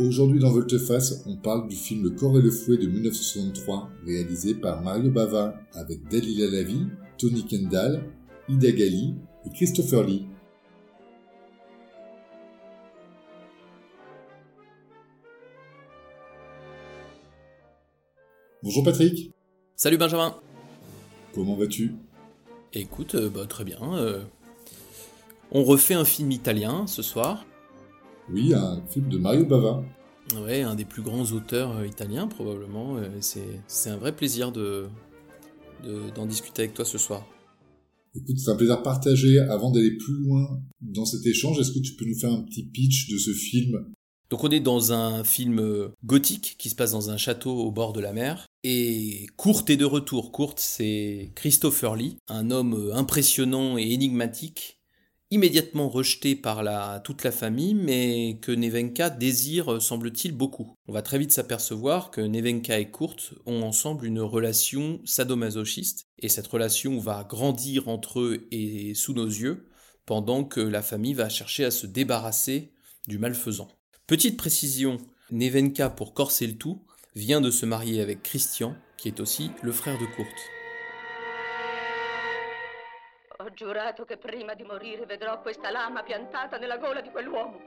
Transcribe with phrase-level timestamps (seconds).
[0.00, 4.54] Aujourd'hui dans Volteface, on parle du film Le corps et le fouet de 1963, réalisé
[4.54, 6.86] par Mario Bava avec Dalila Lavi,
[7.18, 8.02] Tony Kendall,
[8.48, 9.14] Ida Gali
[9.44, 10.24] et Christopher Lee.
[18.62, 19.32] Bonjour Patrick.
[19.76, 20.34] Salut Benjamin.
[21.34, 21.94] Comment vas-tu?
[22.72, 23.78] Écoute, euh, bah, très bien.
[23.98, 24.22] euh,
[25.52, 27.44] on refait un film italien ce soir.
[28.32, 29.82] Oui, un film de Mario Bava.
[30.44, 32.96] Ouais, un des plus grands auteurs euh, italiens probablement.
[32.96, 34.86] euh, c'est, un vrai plaisir de,
[35.84, 37.26] de- d'en discuter avec toi ce soir.
[38.14, 39.38] Écoute, c'est un plaisir partagé.
[39.40, 42.64] Avant d'aller plus loin dans cet échange, est-ce que tu peux nous faire un petit
[42.64, 43.86] pitch de ce film?
[44.30, 47.72] Donc on est dans un film euh, gothique qui se passe dans un château au
[47.72, 48.46] bord de la mer.
[48.62, 50.30] Et Courte est de retour.
[50.30, 54.79] Courte, c'est Christopher Lee, un homme impressionnant et énigmatique,
[55.30, 60.74] immédiatement rejeté par la, toute la famille, mais que Nevenka désire, euh, semble-t-il, beaucoup.
[60.88, 66.28] On va très vite s'apercevoir que Nevenka et Courte ont ensemble une relation sadomasochiste, et
[66.28, 69.68] cette relation va grandir entre eux et sous nos yeux,
[70.04, 72.72] pendant que la famille va chercher à se débarrasser
[73.06, 73.68] du malfaisant.
[74.06, 74.98] Petite précision,
[75.30, 79.72] Nevenka, pour corser le tout, vient de se marier avec Christian, qui est aussi le
[79.72, 80.59] frère de Kurt.
[83.50, 87.58] Ho giurato che prima di morire vedrò questa lama piantata nella gola di quell'uomo.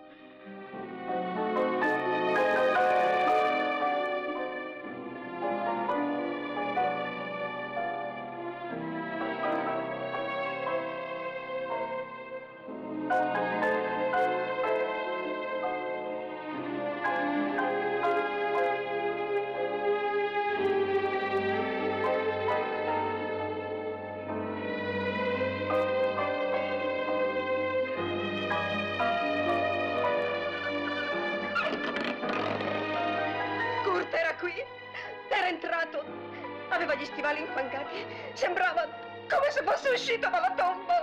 [38.35, 38.87] Sembrava
[39.29, 40.93] come se fosse uscito dalla tomba.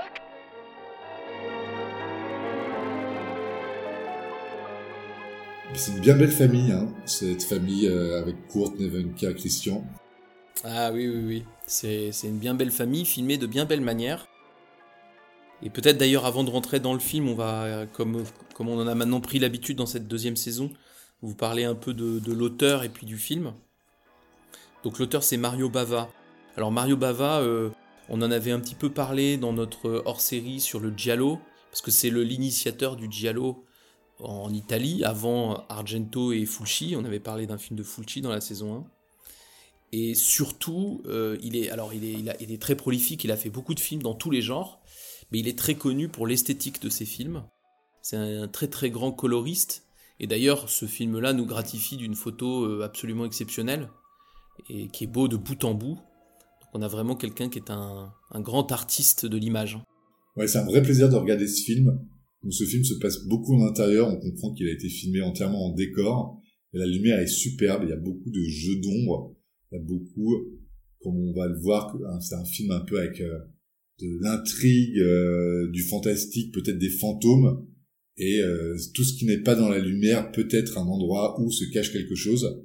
[5.72, 9.84] C'est une bien belle famille, hein, cette famille euh, avec Kurt, Nevenka, Christian.
[10.64, 11.44] Ah oui, oui, oui.
[11.66, 14.26] C'est c'est une bien belle famille, filmée de bien belle manière.
[15.62, 18.24] Et peut-être d'ailleurs, avant de rentrer dans le film, on va, euh, comme,
[18.54, 20.72] comme on en a maintenant pris l'habitude dans cette deuxième saison,
[21.22, 23.52] vous parler un peu de, de l'auteur et puis du film.
[24.82, 26.10] Donc l'auteur, c'est Mario Bava.
[26.60, 27.70] Alors Mario Bava, euh,
[28.10, 31.38] on en avait un petit peu parlé dans notre hors-série sur le Giallo,
[31.70, 33.64] parce que c'est l'initiateur du Giallo
[34.18, 36.96] en Italie, avant Argento et Fulci.
[36.98, 38.84] On avait parlé d'un film de Fulci dans la saison 1.
[39.92, 41.94] Et surtout, euh, il, est, alors
[42.60, 44.82] très prolifique, il a fait beaucoup de films dans tous les genres,
[45.32, 47.42] mais il est très connu pour l'esthétique de ses films.
[48.02, 49.86] C'est un très très grand coloriste,
[50.18, 53.88] et d'ailleurs ce film-là nous gratifie d'une photo euh, absolument exceptionnelle,
[54.68, 55.98] et qui est beau de bout en bout.
[56.72, 59.78] On a vraiment quelqu'un qui est un, un grand artiste de l'image.
[60.36, 61.98] Ouais, c'est un vrai plaisir de regarder ce film.
[62.42, 64.08] Donc, ce film se passe beaucoup en intérieur.
[64.08, 66.40] On comprend qu'il a été filmé entièrement en décor.
[66.72, 67.82] La lumière est superbe.
[67.84, 69.36] Il y a beaucoup de jeux d'ombre.
[69.70, 70.36] Il y a beaucoup,
[71.00, 73.38] comme on va le voir, hein, c'est un film un peu avec euh,
[74.00, 77.66] de l'intrigue, euh, du fantastique, peut-être des fantômes.
[78.16, 81.50] Et euh, tout ce qui n'est pas dans la lumière peut être un endroit où
[81.50, 82.64] se cache quelque chose.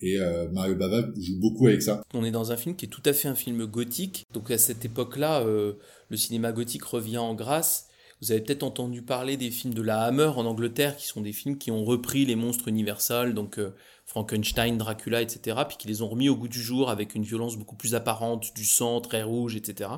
[0.00, 2.02] Et euh, Mario Bava joue beaucoup avec ça.
[2.14, 4.26] On est dans un film qui est tout à fait un film gothique.
[4.32, 5.74] Donc à cette époque-là, euh,
[6.08, 7.88] le cinéma gothique revient en grâce.
[8.20, 11.32] Vous avez peut-être entendu parler des films de la Hammer en Angleterre, qui sont des
[11.32, 13.74] films qui ont repris les monstres universels, donc euh,
[14.06, 17.56] Frankenstein, Dracula, etc., puis qui les ont remis au goût du jour avec une violence
[17.56, 19.90] beaucoup plus apparente, du sang très rouge, etc.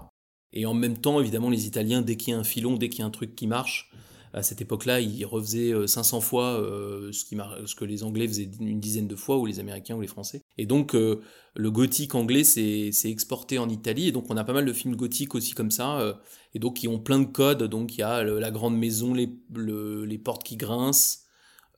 [0.52, 3.00] Et en même temps, évidemment, les Italiens, dès qu'il y a un filon, dès qu'il
[3.00, 3.90] y a un truc qui marche,
[4.32, 7.24] à cette époque-là, ils refaisaient euh, 500 fois euh, ce,
[7.66, 10.42] ce que les Anglais faisaient une dizaine de fois, ou les Américains ou les Français.
[10.58, 11.20] Et donc, euh,
[11.56, 14.94] le gothique anglais s'est exporté en Italie, et donc on a pas mal de films
[14.96, 16.12] gothiques aussi comme ça, euh,
[16.54, 17.64] et donc qui ont plein de codes.
[17.64, 21.18] Donc il y a la grande maison, les, le- les portes qui grincent,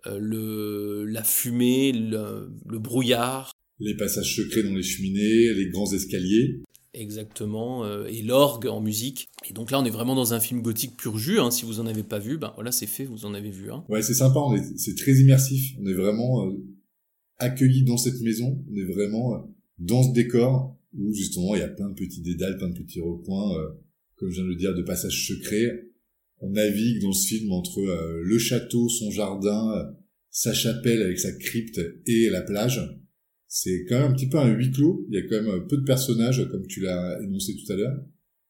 [0.07, 3.53] euh, la fumée, le brouillard.
[3.81, 6.61] Les passages secrets dans les cheminées, les grands escaliers.
[6.95, 9.31] Exactement, euh, et l'orgue en musique.
[9.49, 11.41] Et donc là, on est vraiment dans un film gothique pur jus.
[11.41, 11.51] Hein.
[11.51, 13.85] Si vous en avez pas vu, ben voilà, c'est fait, vous en avez vu un.
[13.89, 15.75] Ouais, c'est sympa, on est, c'est très immersif.
[15.81, 16.53] On est vraiment euh,
[17.43, 18.65] accueillis dans cette maison.
[18.71, 19.39] On est vraiment euh,
[19.79, 23.01] dans ce décor où justement il y a plein de petits dédales, plein de petits
[23.01, 23.69] recoins, euh,
[24.17, 25.89] comme je viens de le dire, de passages secrets.
[26.41, 29.95] On navigue dans ce film entre euh, le château, son jardin,
[30.31, 32.81] sa chapelle avec sa crypte et la plage.
[33.55, 35.05] C'est quand même un petit peu un huis clos.
[35.11, 37.99] Il y a quand même peu de personnages, comme tu l'as énoncé tout à l'heure.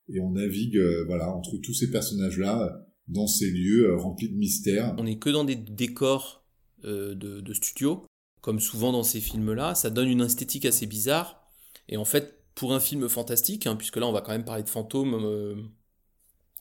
[0.08, 2.70] Et on navigue, euh, voilà, entre tous ces personnages-là, euh,
[3.08, 4.94] dans ces lieux euh, remplis de mystères.
[4.98, 6.42] On n'est que dans des décors
[6.84, 8.06] euh, de, studio,
[8.40, 9.74] comme souvent dans ces films-là.
[9.74, 11.48] Ça donne une esthétique assez bizarre.
[11.88, 14.62] Et en fait, pour un film fantastique, hein, puisque là on va quand même parler
[14.62, 15.54] de fantômes, euh,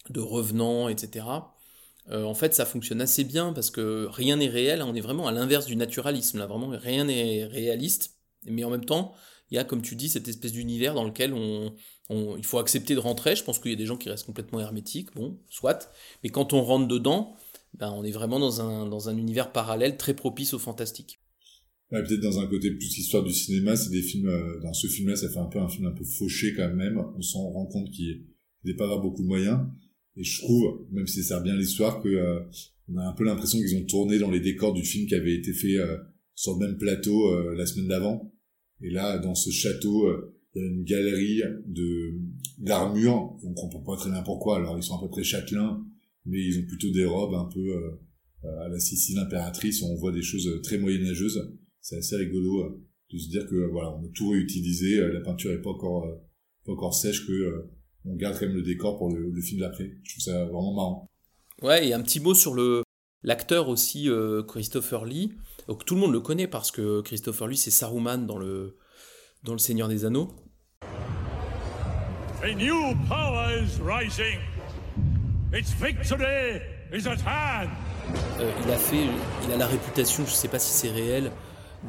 [0.10, 1.26] de revenants, etc.
[2.10, 4.82] euh, en fait, ça fonctionne assez bien parce que rien n'est réel.
[4.84, 6.40] On est vraiment à l'inverse du naturalisme.
[6.40, 8.18] Là, vraiment, rien n'est réaliste.
[8.48, 9.14] Mais en même temps,
[9.52, 11.74] il y a, comme tu dis, cette espèce d'univers dans lequel on,
[12.10, 13.36] il faut accepter de rentrer.
[13.36, 15.14] Je pense qu'il y a des gens qui restent complètement hermétiques.
[15.16, 15.92] Bon, soit.
[16.24, 17.36] Mais quand on rentre dedans,
[17.78, 21.20] ben, on est vraiment dans un, dans un univers parallèle très propice au fantastique.
[21.90, 25.18] Peut-être dans un côté plus histoire du cinéma, c'est des films, euh, dans ce film-là,
[25.18, 26.98] ça fait un peu un film un peu fauché quand même.
[27.18, 28.24] On s'en rend compte qu'il
[28.64, 29.60] n'est pas avoir beaucoup de moyens.
[30.16, 32.40] Et je trouve, même si ça sert bien l'histoire, que euh,
[32.98, 35.52] a un peu l'impression qu'ils ont tourné dans les décors du film qui avait été
[35.54, 35.98] fait euh,
[36.34, 38.31] sur le même plateau la semaine d'avant.
[38.82, 42.14] Et là, dans ce château, euh, il y a une galerie de
[42.58, 43.38] d'armures.
[43.44, 44.58] On comprend pas très bien pourquoi.
[44.58, 45.84] Alors, ils sont à peu près châtelains,
[46.26, 47.92] mais ils ont plutôt des robes un peu euh,
[48.46, 49.82] euh, à la Sicile impératrice.
[49.82, 51.54] On voit des choses euh, très moyenâgeuses.
[51.80, 52.82] C'est assez rigolo
[53.12, 54.98] de se dire que voilà, on a tout réutilisé.
[55.12, 56.08] La peinture est pas encore
[56.66, 57.72] pas encore sèche que euh,
[58.06, 59.92] on garde quand même le décor pour le, le film d'après.
[60.04, 61.12] Je trouve ça vraiment marrant.
[61.62, 62.84] Ouais, et un petit mot sur le
[63.24, 65.34] l'acteur aussi, euh, Christopher Lee.
[65.68, 68.78] Donc, tout le monde le connaît parce que Christopher Lee, c'est Saruman dans le,
[69.44, 70.30] dans le Seigneur des Anneaux.
[72.44, 74.40] A new power is rising.
[75.54, 76.60] Its victory
[76.92, 77.70] is at hand.
[78.40, 79.06] Euh, il a fait,
[79.46, 81.32] il a la réputation, je sais pas si c'est réel,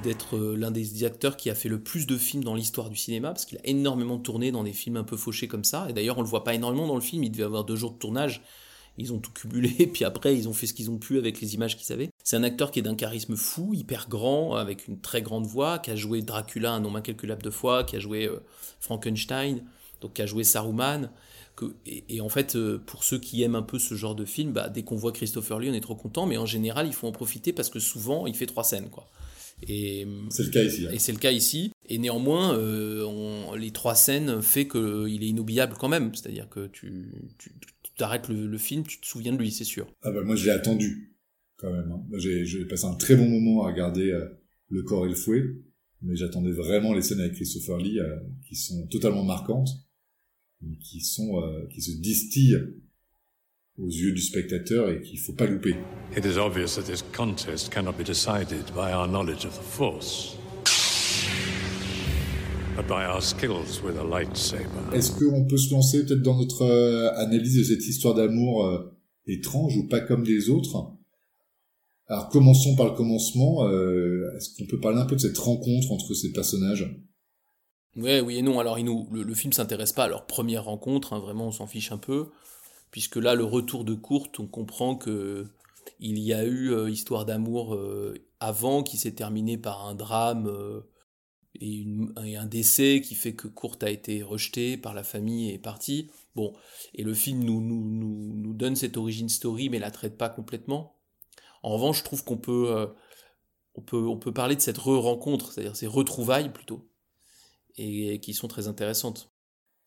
[0.03, 2.97] d'être euh, l'un des acteurs qui a fait le plus de films dans l'histoire du
[2.97, 5.87] cinéma, parce qu'il a énormément tourné dans des films un peu fauchés comme ça.
[5.89, 7.25] Et d'ailleurs, on le voit pas énormément dans le film.
[7.25, 8.43] Il devait avoir deux jours de tournage.
[8.99, 11.55] Ils ont tout cumulé, puis après, ils ont fait ce qu'ils ont pu avec les
[11.55, 12.11] images qu'ils avaient.
[12.25, 15.79] C'est un acteur qui est d'un charisme fou, hyper grand, avec une très grande voix,
[15.79, 18.37] qui a joué Dracula un nombre incalculable de fois, qui a joué euh,
[18.81, 19.63] Frankenstein,
[20.01, 21.11] donc qui a joué Saruman.
[21.57, 24.25] Que, et, et en fait, euh, pour ceux qui aiment un peu ce genre de
[24.25, 26.93] film, bah, dès qu'on voit Christopher Lee, on est trop content, mais en général, il
[26.93, 29.07] faut en profiter parce que souvent, il fait trois scènes, quoi.
[29.69, 30.87] Et, C'est le cas ici.
[30.87, 30.91] hein.
[30.93, 31.73] et c'est le cas ici.
[31.89, 36.13] Et néanmoins, euh, on- les trois scènes fait qu'il est inoubliable quand même.
[36.15, 37.53] C'est-à-dire que tu, tu,
[38.03, 39.87] tu arrêtes le, le film, tu te souviens de lui, c'est sûr.
[40.03, 41.17] Ah bah moi je l'ai attendu
[41.57, 41.91] quand même.
[41.93, 42.03] hein.
[42.19, 44.27] J'ai passé un très bon moment à regarder euh,
[44.69, 45.45] Le corps et le fouet,
[46.01, 48.17] mais j'attendais vraiment les scènes avec Christopher Lee euh,
[48.49, 49.69] qui sont totalement marquantes,
[50.81, 52.59] qui sont euh, qui se distillent
[53.79, 55.77] aux yeux du spectateur et qu'il faut pas louper.
[56.17, 60.37] It is obvious that this contest cannot be decided by our knowledge of the Force,
[64.93, 68.95] Est-ce qu'on peut se lancer peut-être dans notre euh, analyse de cette histoire d'amour euh,
[69.27, 70.93] étrange ou pas comme les autres?
[72.07, 73.67] Alors commençons par le commencement.
[73.69, 76.99] euh, Est-ce qu'on peut parler un peu de cette rencontre entre ces personnages?
[77.97, 78.59] Ouais, oui et non.
[78.59, 81.53] Alors, il nous, le, le film s'intéresse pas à leur première rencontre, hein, vraiment, on
[81.53, 82.29] s'en fiche un peu.
[82.91, 85.47] Puisque là, le retour de Courte, on comprend que
[86.01, 90.47] il y a eu euh, histoire d'amour euh, avant qui s'est terminée par un drame
[90.47, 90.81] euh,
[91.61, 91.85] et,
[92.25, 95.59] et un décès qui fait que Courte a été rejetée par la famille et est
[95.59, 96.09] partie.
[96.35, 96.55] Bon,
[96.95, 100.29] et le film nous, nous, nous, nous donne cette origin story, mais la traite pas
[100.29, 100.97] complètement.
[101.63, 102.87] En revanche, je trouve qu'on peut, euh,
[103.75, 106.89] on peut, on peut parler de cette re-rencontre, c'est-à-dire ces retrouvailles plutôt
[107.79, 109.31] et qui sont très intéressantes.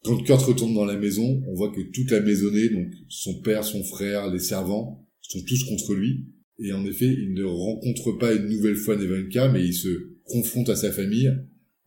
[0.04, 3.64] Quand Kurt retourne dans la maison, on voit que toute la maisonnée, donc son père,
[3.64, 6.28] son frère, les servants, sont tous contre lui.
[6.60, 10.70] Et en effet, il ne rencontre pas une nouvelle fois Nevenka, mais il se confronte
[10.70, 11.32] à sa famille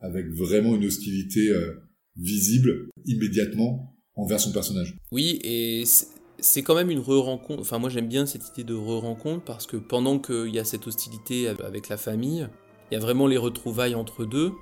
[0.00, 1.74] avec vraiment une hostilité euh,
[2.16, 4.96] visible immédiatement envers son personnage.
[5.12, 7.60] Oui, et c'est- quand même une re-rencontre.
[7.60, 10.86] Enfin, moi j'aime bien cette idée de re-rencontre parce que pendant qu'il y a cette
[10.86, 12.48] hostilité avec la famille,
[12.90, 14.52] il y a vraiment les retrouvailles entre deux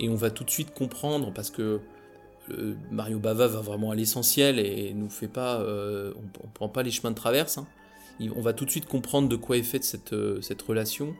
[0.00, 1.80] et on va tout de suite comprendre parce que
[2.90, 6.82] Mario Bava va vraiment à l'essentiel et nous fait pas, euh, on, on prend pas
[6.82, 7.58] les chemins de traverse.
[7.58, 7.66] hein.
[8.36, 11.14] On va tout de suite comprendre de quoi est faite cette, euh, cette relation.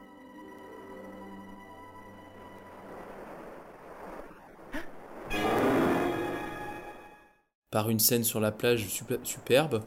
[7.73, 9.83] Par une scène sur la plage super- superbe.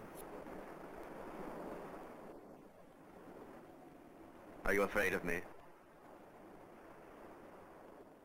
[4.65, 5.35] Are you afraid of me?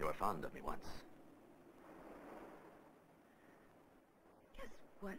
[0.01, 0.79] You were fond of me once.
[5.03, 5.19] once.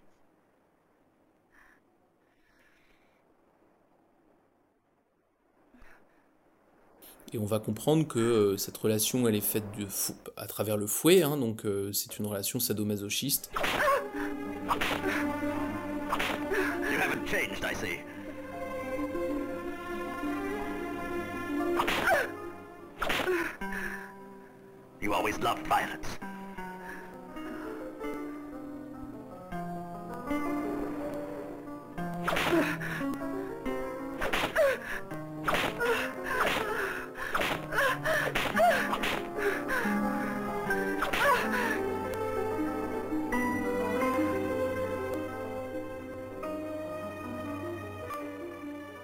[7.33, 10.75] Et on va comprendre que euh, cette relation, elle est faite de fou- à travers
[10.75, 13.51] le fouet, hein, donc euh, c'est une relation sadomasochiste.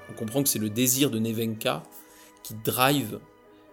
[0.09, 1.83] On comprend que c'est le désir de Nevenka
[2.43, 3.19] qui drive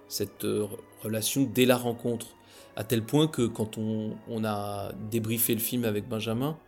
[0.09, 0.67] cette euh,
[1.03, 2.27] relation dès la rencontre.
[2.77, 6.59] À tel point que quand on, a débriefé le film avec Benjamin,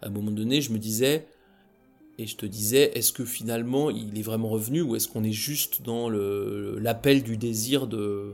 [0.00, 1.26] à un moment donné, je me disais,
[2.18, 5.32] et je te disais, est-ce que finalement il est vraiment revenu ou est-ce qu'on est
[5.32, 8.32] juste dans l'appel du désir de,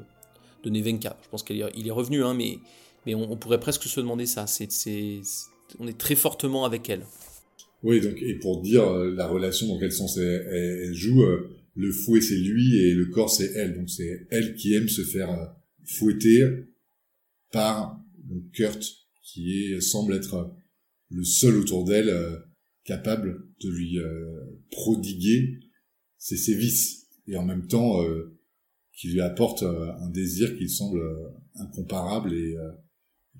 [0.65, 1.19] de Nevenka?
[1.23, 2.59] Je pense qu'il est, revenu, hein, mais,
[3.07, 4.47] mais on, pourrait presque se demander ça.
[4.47, 4.69] C'est,
[5.79, 7.03] on est très fortement avec elle.
[7.83, 11.93] Oui, donc et pour dire euh, la relation dans quel sens elle joue, euh, le
[11.93, 13.75] fouet c'est lui et le corps c'est elle.
[13.75, 15.47] Donc c'est elle qui aime se faire euh,
[15.85, 16.45] fouetter
[17.51, 17.99] par
[18.53, 18.83] Kurt,
[19.23, 20.45] qui semble être euh,
[21.11, 22.37] le seul autour d'elle euh,
[22.85, 25.61] capable de lui euh, prodiguer
[26.19, 28.03] ses sévices et en même temps
[28.93, 31.01] qui lui apporte un désir qui semble
[31.55, 32.57] incomparable et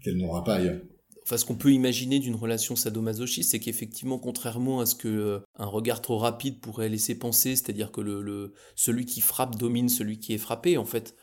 [0.03, 0.81] qu'elle n'aura pas ailleurs.
[1.25, 5.67] Enfin, ce qu'on peut imaginer d'une relation sadomasochiste, c'est qu'effectivement, contrairement à ce que un
[5.67, 10.35] regard trop rapide pourrait laisser penser, c'est-à-dire que le- celui qui frappe domine celui qui
[10.35, 11.17] est frappé, en fait,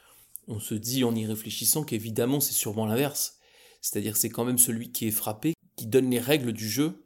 [0.47, 3.37] on se dit en y réfléchissant qu'évidemment c'est sûrement l'inverse.
[3.81, 7.03] C'est-à-dire c'est quand même celui qui est frappé qui donne les règles du jeu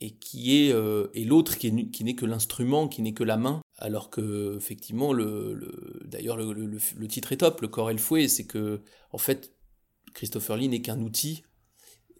[0.00, 3.60] et qui est euh, et l'autre qui n'est que l'instrument, qui n'est que la main.
[3.76, 8.26] Alors que effectivement, le, le- d'ailleurs le, titre est top, le corps et le fouet,
[8.28, 8.80] c'est que
[9.12, 9.52] en fait
[10.14, 11.44] Christopher Lee n'est qu'un outil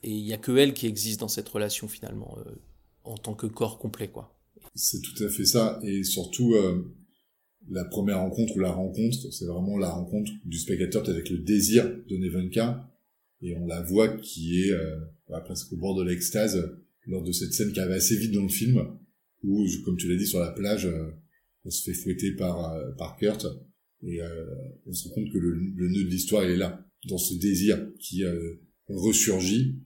[0.02, 2.52] et il y a que elle qui existe dans cette relation finalement euh,
[3.04, 4.38] en tant que corps complet quoi.
[4.74, 5.80] C'est tout à fait ça.
[5.82, 6.94] Et surtout, euh,
[7.70, 11.84] la première rencontre ou la rencontre, c'est vraiment la rencontre du spectateur avec le désir
[12.08, 12.88] de Nevenka.
[13.40, 14.96] Et on la voit qui est euh,
[15.28, 18.32] voilà, presque au bord de l'extase euh, lors de cette scène qui arrive assez vite
[18.32, 18.84] dans le film,
[19.44, 21.10] où, comme tu l'as dit, sur la plage, euh,
[21.64, 23.46] on se fait fouetter par, euh, par Kurt.
[24.02, 24.44] Et euh,
[24.86, 27.34] on se rend compte que le, le nœud de l'histoire, il est là, dans ce
[27.34, 28.54] désir qui euh,
[28.88, 29.76] ressurgit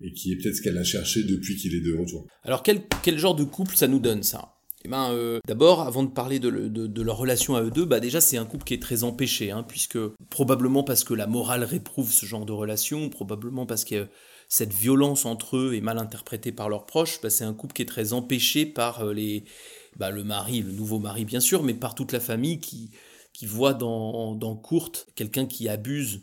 [0.00, 2.26] et qui est peut-être ce qu'elle a cherché depuis qu'il est de retour.
[2.42, 4.54] Alors quel, quel genre de couple ça nous donne ça?
[4.84, 7.70] Eh ben, euh, d'abord, avant de parler de, le- de- de leur relation à eux
[7.70, 9.98] deux, bah déjà c'est un couple qui est très empêché, hein, puisque
[10.30, 14.08] probablement parce que la morale réprouve ce genre de relation, probablement parce que
[14.48, 17.82] cette violence entre eux est mal interprétée par leurs proches, bah, c'est un couple qui
[17.82, 19.14] est très empêché par euh,
[19.96, 22.90] bah, le mari, le nouveau mari bien sûr, mais par toute la famille qui,
[23.46, 26.22] voit dans, dans Kurt quelqu'un qui abuse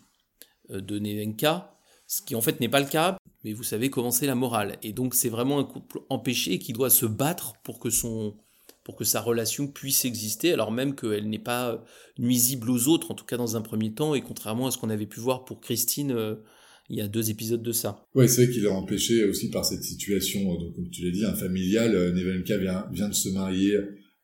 [0.72, 1.76] euh, de Nevenka,
[2.08, 4.78] ce qui en fait n'est pas le cas, mais vous savez comment c'est la morale.
[4.84, 8.36] Et donc c'est vraiment un couple empêché qui doit se battre pour que son
[8.90, 11.86] pour que sa relation puisse exister, alors même qu'elle n'est pas
[12.18, 14.90] nuisible aux autres, en tout cas dans un premier temps, et contrairement à ce qu'on
[14.90, 16.38] avait pu voir pour Christine euh,
[16.90, 18.08] il y a deux épisodes de ça.
[18.16, 21.12] Ouais, c'est vrai qu'il est empêché aussi par cette situation, euh, donc comme tu l'as
[21.12, 21.94] dit, un familial.
[21.94, 23.76] Euh, Nevenka vient, vient de se marier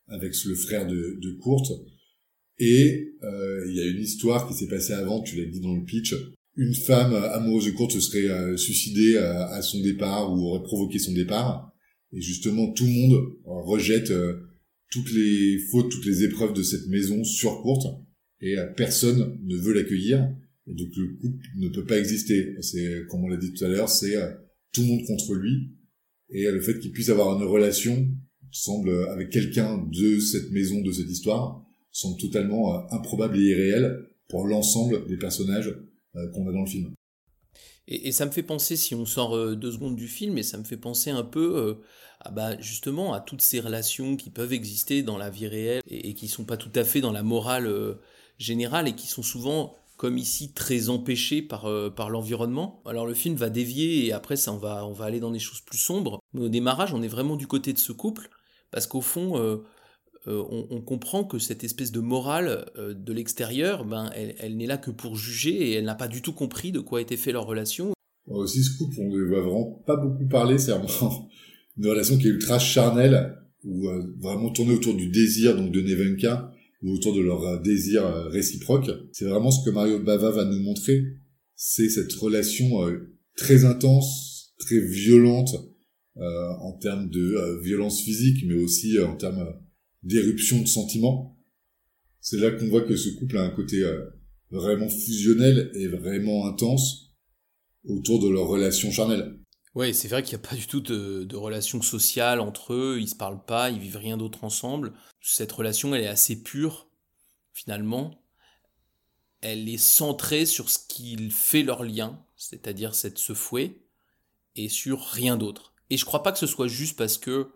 [0.08, 1.38] avec le frère de, de
[2.58, 5.76] et euh, il y a une histoire qui s'est passée avant, tu l'as dit dans
[5.76, 6.12] le pitch.
[6.56, 10.48] Une femme euh, amoureuse de Kurt se serait euh, suicidée euh, à son départ ou
[10.48, 11.70] aurait provoqué son départ,
[12.12, 14.40] et justement tout le monde euh, rejette euh,
[14.90, 17.86] toutes les fautes, toutes les épreuves de cette maison sur Kurt,
[18.40, 20.28] et euh, personne ne veut l'accueillir.
[20.66, 22.56] Donc le couple ne peut pas exister.
[22.60, 24.32] C'est, comme on l'a dit tout à l'heure, c'est euh,
[24.72, 25.72] tout le monde contre lui.
[26.30, 28.08] Et euh, le fait qu'il puisse avoir une relation,
[28.50, 34.46] semble, avec quelqu'un de cette maison, de cette histoire, semble totalement improbable et irréel pour
[34.46, 35.74] l'ensemble des personnages
[36.32, 36.92] qu'on a dans le film.
[37.88, 40.58] Et, ça me fait penser, si on sort euh, deux secondes du film, et ça
[40.58, 41.74] me fait penser un peu euh,
[42.20, 46.10] à, bah, justement à toutes ces relations qui peuvent exister dans la vie réelle et,
[46.10, 47.94] et qui sont pas tout à fait dans la morale euh,
[48.38, 51.68] générale et qui sont souvent, comme ici, très empêchées par,
[52.10, 52.82] l'environnement.
[52.86, 55.38] Alors le film va dévier et après ça, on va, on va aller dans des
[55.38, 56.20] choses plus sombres.
[56.34, 58.28] Mais au démarrage, on est vraiment du côté de ce couple
[58.70, 59.62] parce qu'au fond,
[60.26, 64.66] on, on comprend que cette espèce de morale euh, de l'extérieur, ben, elle, elle n'est
[64.66, 67.32] là que pour juger et elle n'a pas du tout compris de quoi était fait
[67.32, 67.92] leur relation.
[68.26, 71.30] Aussi, ce couple, on ne voit vraiment pas beaucoup parler, c'est vraiment
[71.78, 75.80] une relation qui est ultra charnelle, ou euh, vraiment tournée autour du désir donc de
[75.80, 76.52] Nevenka,
[76.82, 78.90] ou autour de leur euh, désir euh, réciproque.
[79.12, 81.04] C'est vraiment ce que Mario Bava va nous montrer,
[81.54, 85.54] c'est cette relation euh, très intense, très violente,
[86.18, 89.52] euh, en termes de euh, violence physique, mais aussi euh, en termes euh,
[90.06, 91.36] d'éruption de sentiments.
[92.20, 94.04] C'est là qu'on voit que ce couple a un côté euh,
[94.50, 97.12] vraiment fusionnel et vraiment intense
[97.84, 99.38] autour de leur relation charnelle.
[99.74, 103.08] Ouais, c'est vrai qu'il n'y a pas du tout de, relation sociale entre eux, ils
[103.08, 104.94] se parlent pas, ils vivent rien d'autre ensemble.
[105.20, 106.88] Cette relation, elle est assez pure,
[107.52, 108.22] finalement.
[109.42, 113.82] Elle est centrée sur ce qui fait leur lien, c'est-à-dire cette ce fouet,
[114.54, 115.74] et sur rien d'autre.
[115.90, 117.50] Et je crois pas que ce soit juste parce que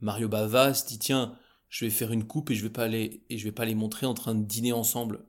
[0.00, 1.38] Mario Bava se dit tiens,
[1.74, 3.74] je vais faire une coupe et je vais pas les et je vais pas les
[3.74, 5.26] montrer en train de dîner ensemble.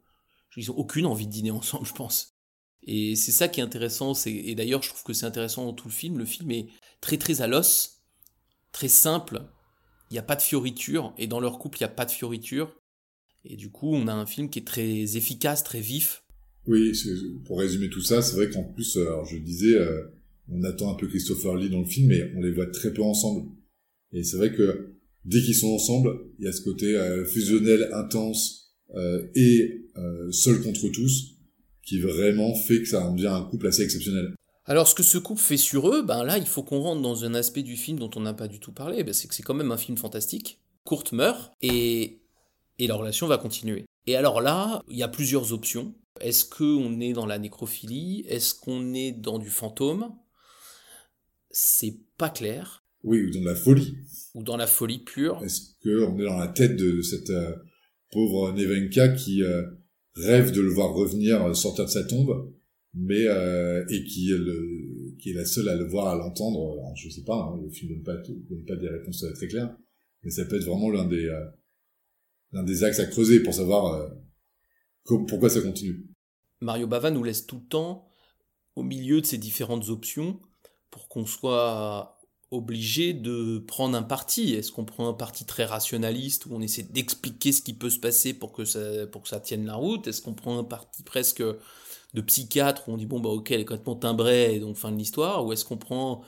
[0.56, 2.38] Ils ont aucune envie de dîner ensemble, je pense.
[2.84, 4.14] Et c'est ça qui est intéressant.
[4.28, 6.20] Et d'ailleurs, je trouve que c'est intéressant dans tout le film.
[6.20, 6.68] Le film est
[7.02, 8.04] très très à l'os,
[8.72, 9.42] très simple.
[10.12, 11.16] Il n'y a pas de fioriture.
[11.18, 12.80] Et dans leur couple, il n'y a pas de fioriture.
[13.44, 16.24] Et du coup, on a un film qui est très efficace, très vif.
[16.68, 16.92] Oui,
[17.46, 20.04] pour résumer tout ça, c'est vrai qu'en plus, euh, alors je disais, euh,
[20.48, 23.02] on attend un peu Christopher Lee dans le film, mais on les voit très peu
[23.02, 23.50] ensemble.
[24.12, 24.95] Et c'est vrai que
[25.26, 30.32] dès qu'ils sont ensemble, il y a ce côté euh, fusionnel, intense euh, et euh,
[30.32, 31.36] seul contre tous,
[31.84, 34.34] qui vraiment fait que ça en devient un couple assez exceptionnel.
[34.66, 37.24] Alors, ce que ce couple fait sur eux, ben là, il faut qu'on rentre dans
[37.24, 39.04] un aspect du film dont on n'a pas du tout parlé.
[39.04, 40.60] Ben, c'est que c'est quand même un film fantastique.
[40.86, 42.22] Kurt meurt et,
[42.80, 43.86] et la relation va continuer.
[44.08, 45.94] Et alors là, il y a plusieurs options.
[46.20, 48.26] Est-ce qu'on est dans la nécrophilie?
[48.28, 50.16] Est-ce qu'on est dans du fantôme?
[51.52, 52.85] C'est pas clair.
[53.06, 53.98] Oui, ou dans la folie.
[54.34, 55.40] Ou dans la folie pure.
[55.44, 57.56] Est-ce qu'on est dans la tête de cette euh,
[58.12, 59.64] pauvre Nevenka qui euh,
[60.16, 62.52] rêve de le voir revenir, euh, sortir de sa tombe,
[62.96, 63.26] mais
[63.90, 67.24] et qui est, le, qui est la seule à le voir, à l'entendre Je sais
[67.24, 69.76] pas, hein, le film donne pas, donne pas des réponses très claires,
[70.24, 71.30] mais ça peut être vraiment l'un des
[72.54, 74.10] l'un des axes à creuser pour savoir
[75.04, 76.08] pourquoi ça continue.
[76.62, 78.08] Mario Bava nous laisse tout le temps
[78.78, 80.40] au milieu de ces différentes options
[80.90, 82.15] pour qu'on soit
[82.56, 84.54] obligé de prendre un parti.
[84.54, 88.00] Est-ce qu'on prend un parti très rationaliste où on essaie d'expliquer ce qui peut se
[88.00, 90.08] passer pour que ça, pour que ça tienne la route?
[90.08, 91.44] Est-ce qu'on prend un parti presque
[92.14, 94.92] de psychiatre où on dit bon bah ok elle est complètement timbrée et donc fin
[94.92, 95.46] de l'histoire?
[95.46, 96.22] Ou est-ce qu'on prend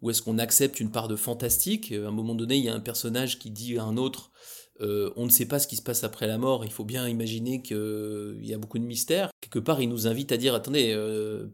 [0.00, 1.92] ou est-ce qu'on accepte une part de fantastique?
[1.92, 4.32] À un moment donné, il y a un personnage qui dit à un autre
[4.80, 7.06] euh, on ne sait pas ce qui se passe après la mort, il faut bien
[7.08, 9.30] imaginer qu'il y a beaucoup de mystères.
[9.40, 11.46] Quelque part, il nous invite à dire, attendez, euh,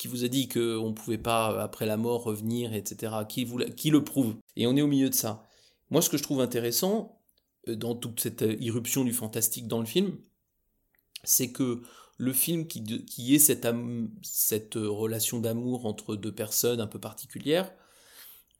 [0.00, 3.12] qui vous a dit qu'on ne pouvait pas, après la mort, revenir, etc.
[3.28, 4.34] Qui, vous, qui le prouve?
[4.56, 5.46] Et on est au milieu de ça.
[5.90, 7.20] Moi, ce que je trouve intéressant,
[7.68, 10.16] euh, dans toute cette euh, irruption du fantastique dans le film,
[11.22, 11.82] c'est que
[12.16, 13.68] le film qui, est cette,
[14.22, 17.70] cette euh, relation d'amour entre deux personnes un peu particulières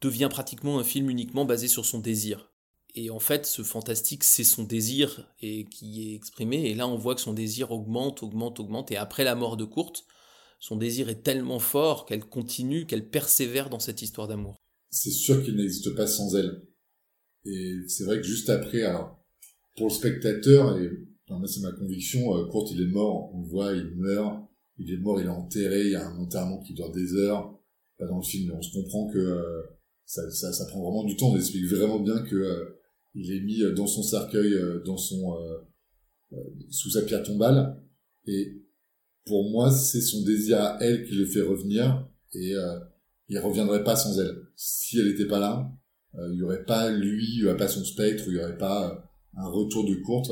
[0.02, 2.50] devient pratiquement un film uniquement basé sur son désir.
[2.94, 6.66] Et en fait, ce fantastique, c'est son désir et qui est exprimé.
[6.66, 8.92] Et là, on voit que son désir augmente, augmente, augmente.
[8.92, 10.04] Et après la mort de Kurt,
[10.60, 14.54] son désir est tellement fort qu'elle continue, qu'elle persévère dans cette histoire d'amour.
[14.90, 16.62] C'est sûr qu'il n'existe pas sans elle.
[17.44, 19.18] Et c'est vrai que juste après, alors,
[19.76, 20.88] pour le spectateur, et
[21.28, 24.44] enfin, c'est ma conviction, euh, Kurt il est mort, on le voit, il meurt,
[24.78, 27.58] il est mort, il est enterré, il y a un enterrement qui dure des heures,
[27.98, 29.62] pas dans le film, mais on se comprend que euh,
[30.10, 32.80] ça, ça, ça prend vraiment du temps, on explique vraiment bien que euh,
[33.14, 35.38] il est mis euh, dans son cercueil, euh, dans son
[36.68, 37.80] sous sa pierre tombale,
[38.26, 38.62] et
[39.26, 42.78] pour moi c'est son désir à elle qui le fait revenir, et euh,
[43.28, 44.42] il reviendrait pas sans elle.
[44.56, 45.70] Si elle était pas là,
[46.18, 48.58] euh, il y aurait pas lui, il y aurait pas son spectre, il y aurait
[48.58, 48.94] pas euh,
[49.36, 50.30] un retour de courte.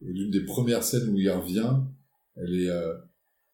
[0.00, 1.72] Et l'une des premières scènes où il revient,
[2.34, 2.94] elle est, euh,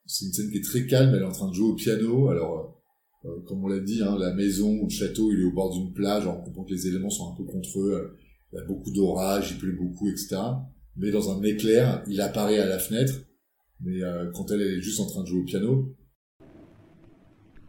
[0.07, 1.15] c'est une scène qui est très calme.
[1.15, 2.29] Elle est en train de jouer au piano.
[2.31, 2.81] Alors,
[3.25, 5.53] euh, euh, comme on l'a dit, hein, la maison ou le château, il est au
[5.53, 6.27] bord d'une plage.
[6.27, 7.93] On comprend que les éléments sont un peu contre eux.
[7.93, 8.17] euh,
[8.53, 10.37] Il y a beaucoup d'orage, il pleut beaucoup, etc.
[10.97, 13.13] Mais dans un éclair, il apparaît à la fenêtre.
[13.81, 15.95] Mais euh, quand elle, est juste en train de jouer au piano,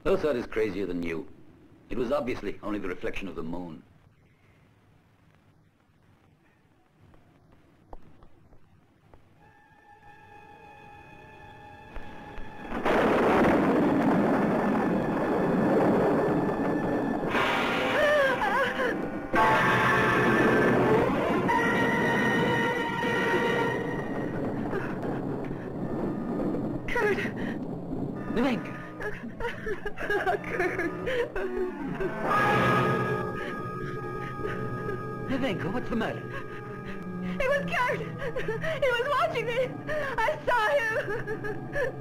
[0.06, 1.28] is crazier than you.
[1.90, 3.82] It was obviously only the reflection of the moon.
[35.30, 36.24] Nivenka, what's the matter?
[37.40, 38.00] It was Kurt!
[38.00, 39.70] He was watching me!
[40.18, 41.94] I saw him!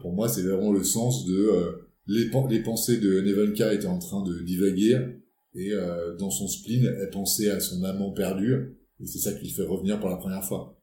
[0.00, 3.86] pour moi, c'est vraiment le sens de euh, les, pen- les pensées de Nevenka étaient
[3.86, 5.18] en train de divaguer
[5.54, 9.48] et euh, dans son spleen, elle pensait à son amant perdu et c'est ça qui
[9.48, 10.80] le fait revenir pour la première fois.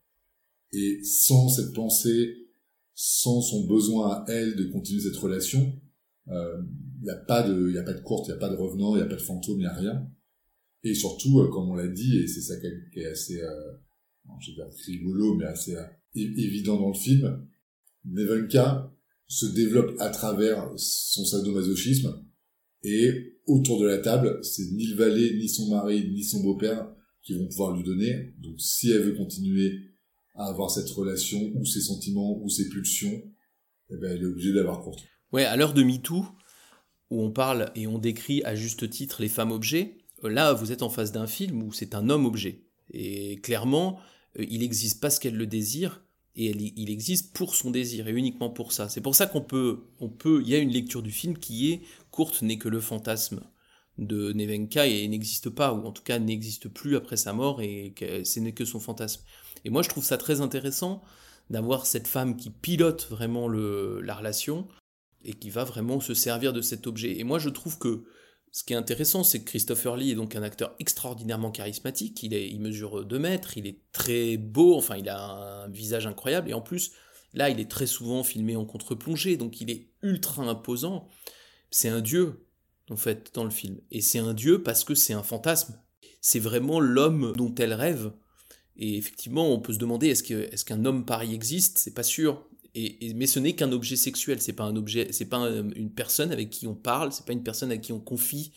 [0.74, 2.36] Et sans cette pensée,
[2.96, 5.72] sans son besoin à elle de continuer cette relation,
[6.28, 8.56] il n'y a pas de, il a pas de courte, il n'y a pas de
[8.56, 10.08] revenant, il n'y a pas de fantôme, il n'y a rien.
[10.84, 12.68] Et surtout, euh, comme on l'a dit, et c'est ça qui
[13.00, 13.72] est- assez, euh,
[14.40, 17.48] je vais dire rigolo, mais assez euh, évident dans le film,
[18.06, 18.94] Nevenka
[19.28, 22.26] se développe à travers son sadomasochisme
[22.84, 26.94] et autour de la table, c'est ni le valet, ni son mari, ni son beau-père
[27.22, 28.34] qui vont pouvoir lui donner.
[28.40, 29.80] Donc si elle veut continuer
[30.36, 33.24] à avoir cette relation, ou ses sentiments, ou ses pulsions,
[33.90, 35.04] eh ben, elle est obligée d'avoir courte.
[35.34, 36.28] Ouais, à l'heure de MeToo,
[37.10, 40.72] où on parle et on décrit à juste titre les femmes objets, euh, là, vous
[40.72, 42.68] êtes en face d'un film où c'est un homme objet.
[42.92, 44.00] Et clairement,
[44.38, 46.04] euh, il n'existe pas ce qu'elle le désire,
[46.36, 48.90] et il existe pour son désir, et uniquement pour ça.
[48.90, 51.72] C'est pour ça qu'on peut, on peut, il y a une lecture du film qui
[51.72, 53.42] est courte n'est que le fantasme
[53.98, 57.96] de Nevenka et n'existe pas, ou en tout cas n'existe plus après sa mort, et
[58.24, 59.24] ce n'est que son fantasme.
[59.66, 61.04] Et moi, je trouve ça très intéressant
[61.50, 64.68] d'avoir cette femme qui pilote vraiment le, la relation,
[65.24, 67.18] et qui va vraiment se servir de cet objet.
[67.20, 68.04] Et moi, je trouve que
[68.52, 72.22] ce qui est intéressant, c'est que Christopher Lee est donc un acteur extraordinairement charismatique.
[72.22, 76.52] Il, est, mesure 2 mètres, il est très beau, enfin, il a un visage incroyable.
[76.52, 76.92] Et en plus,
[77.34, 81.08] là, il est très souvent filmé en contre-plongée, donc il est ultra imposant.
[81.72, 82.46] C'est un dieu,
[82.92, 83.80] en fait, dans le film.
[83.90, 85.80] Et c'est un dieu parce que c'est un fantasme.
[86.22, 88.14] C'est vraiment l'homme dont elle rêve.
[88.78, 91.80] Et effectivement, on peut se demander est-ce qu'un homme pareil existe?
[91.80, 92.48] C'est pas sûr.
[92.76, 94.42] Et, mais ce n'est qu'un objet sexuel.
[94.42, 97.12] C'est pas un objet, c'est pas un- une personne avec qui on parle.
[97.12, 98.52] C'est pas une personne à qui on confie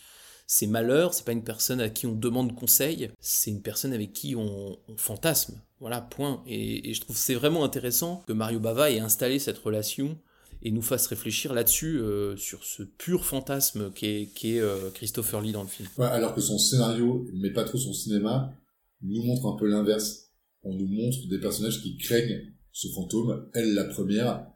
[0.46, 1.12] ses malheurs.
[1.12, 3.10] C'est pas une personne à qui on demande conseil.
[3.20, 5.60] C'est une personne avec qui on, fantasme.
[5.80, 6.42] Voilà, point.
[6.46, 10.18] Et, je trouve c'est vraiment intéressant que Mario Bava ait installé cette relation
[10.62, 15.62] et nous fasse réfléchir là-dessus euh, sur ce pur fantasme qu'est euh, Christopher Lee dans
[15.62, 15.88] le film.
[15.98, 18.54] Alors que son scénario, mais pas trop son cinéma,
[19.02, 20.30] nous montre un peu l'inverse.
[20.62, 23.48] On nous montre des personnages qui craignent ce fantôme.
[23.54, 24.46] Elle, la première,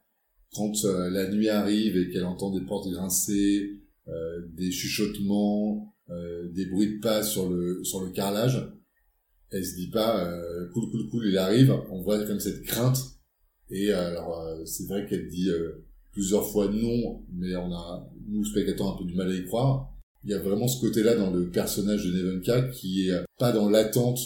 [0.52, 6.50] quand euh, la nuit arrive et qu'elle entend des portes grincer, euh, des chuchotements, euh,
[6.52, 8.70] des bruits de pas sur le sur le carrelage,
[9.50, 11.74] elle se dit pas euh, cool cool cool il arrive.
[11.90, 12.98] On voit comme cette crainte.
[13.70, 15.48] Et alors euh, c'est vrai qu'elle dit
[16.12, 19.94] plusieurs fois non, mais on a nous spectateurs un peu du mal à y croire.
[20.24, 23.70] Il y a vraiment ce côté-là dans le personnage de Nevenka qui est pas dans
[23.70, 24.20] l'attente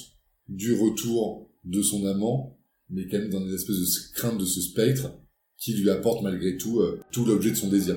[0.49, 2.59] du retour de son amant,
[2.91, 5.11] mais quand même dans des espèces de crainte de ce spectre
[5.57, 7.97] qui lui apporte malgré tout euh, tout l'objet de son désir.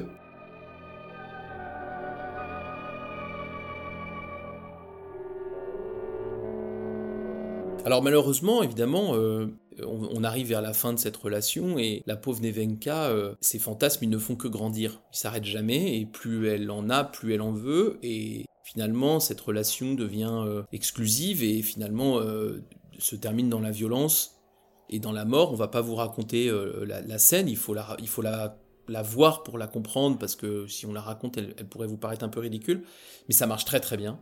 [7.86, 9.48] Alors malheureusement, évidemment, euh,
[9.86, 14.04] on, arrive vers la fin de cette relation et la pauvre Nevenka, euh, ses fantasmes,
[14.04, 15.02] ils ne font que grandir.
[15.14, 19.40] Ils s'arrêtent jamais et plus elle en a, plus elle en veut et finalement cette
[19.40, 22.20] relation devient exclusive et finalement
[23.00, 24.37] se termine dans la violence
[24.90, 25.52] et dans la mort.
[25.52, 28.58] On va pas vous raconter euh, la, scène, il faut la, il faut la
[28.90, 31.98] la voir pour la comprendre parce que si on la raconte, elle, elle pourrait vous
[31.98, 32.84] paraître un peu ridicule,
[33.28, 34.20] mais ça marche très très bien.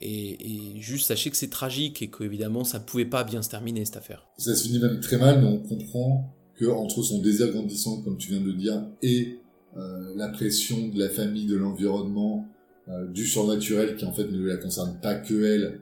[0.00, 3.96] Et, juste sachez que c'est tragique et qu'évidemment ça pouvait pas bien se terminer cette
[3.96, 4.28] affaire.
[4.38, 8.16] Ça se finit même très mal, mais on comprend que entre son désir grandissant, comme
[8.16, 9.38] tu viens de le dire, et
[9.76, 12.46] euh, la pression de la famille, de l'environnement,
[12.88, 15.80] euh, du surnaturel qui en fait ne la concerne pas que elle,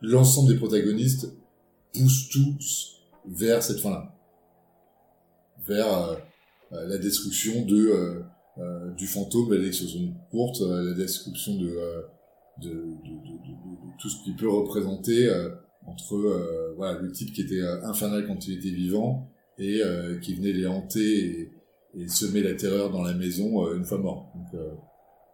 [0.00, 1.34] l'ensemble des protagonistes
[1.92, 2.97] poussent tous
[3.28, 4.14] vers cette fin-là,
[5.66, 6.16] vers euh,
[6.72, 8.24] euh, la destruction de
[8.58, 11.68] euh, du fantôme, est sur une courte, la destruction de,
[12.60, 15.30] de, de, de, de- de tout ce qu'il peut représenter
[15.86, 19.80] entre voilà le type qui était infernal quand il était vivant et
[20.22, 21.52] qui venait les hanter et,
[21.96, 24.32] et semer la terreur dans la maison une fois mort.
[24.34, 24.60] Donc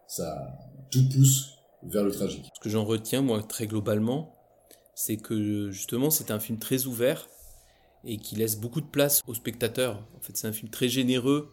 [0.07, 0.59] ça
[0.91, 2.45] tout pousse vers le tragique.
[2.55, 4.35] Ce que j'en retiens, moi, très globalement,
[4.95, 7.27] c'est que justement, c'est un film très ouvert
[8.07, 10.03] et qui laisse beaucoup de place aux spectateurs.
[10.17, 11.51] En fait, c'est un film très généreux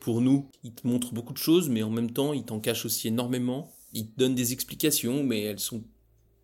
[0.00, 0.48] pour nous.
[0.64, 3.72] Il te montre beaucoup de choses, mais en même temps, il t'en cache aussi énormément.
[3.92, 5.84] Il te donne des explications, mais elles sont